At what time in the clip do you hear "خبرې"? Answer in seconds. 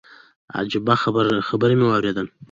1.49-1.75